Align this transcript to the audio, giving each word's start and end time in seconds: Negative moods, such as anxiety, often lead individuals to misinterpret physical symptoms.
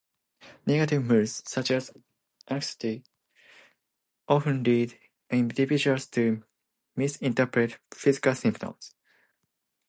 Negative 0.65 1.05
moods, 1.05 1.43
such 1.45 1.69
as 1.69 1.91
anxiety, 2.49 3.03
often 4.27 4.63
lead 4.63 4.97
individuals 5.29 6.07
to 6.07 6.43
misinterpret 6.95 7.77
physical 7.93 8.33
symptoms. 8.33 8.95